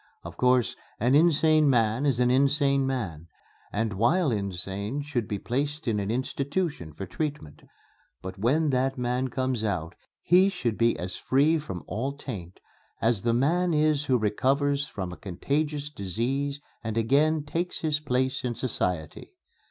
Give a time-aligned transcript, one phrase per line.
[0.23, 3.27] Of course, an insane man is an insane man
[3.71, 7.61] and while insane should be placed in an institution for treatment,
[8.19, 9.93] but when that man comes out
[10.23, 12.59] he should be as free from all taint
[12.99, 18.43] as the man is who recovers from a contagious disease and again takes his place
[18.43, 19.33] in society."